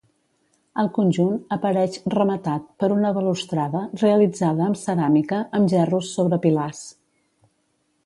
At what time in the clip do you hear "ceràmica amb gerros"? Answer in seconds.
4.87-6.13